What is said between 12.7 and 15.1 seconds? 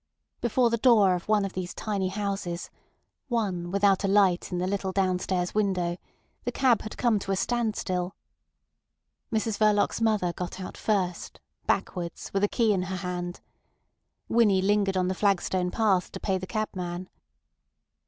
in her hand. Winnie lingered on